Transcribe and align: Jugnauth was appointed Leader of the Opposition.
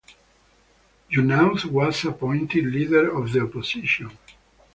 Jugnauth 1.11 1.63
was 1.65 2.03
appointed 2.05 2.65
Leader 2.65 3.15
of 3.15 3.31
the 3.31 3.41
Opposition. 3.41 4.09